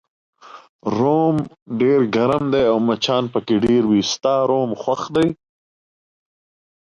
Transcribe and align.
روم 0.97 1.37
ډېر 1.79 1.99
ګرم 2.15 2.43
دی 2.53 2.63
او 2.71 2.77
مچان 2.87 3.23
پکې 3.33 3.55
ډېر 3.65 3.83
وي، 3.87 4.01
ستا 4.13 4.35
روم 4.51 4.69
خوښ 4.81 5.01
دی؟ 5.15 5.27